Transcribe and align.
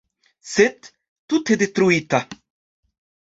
Sed, 0.51 0.89
tute 1.33 1.57
detruita. 1.63 2.23